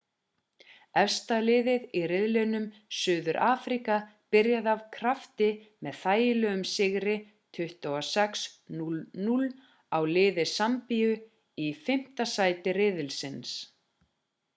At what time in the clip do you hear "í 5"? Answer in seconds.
11.69-12.27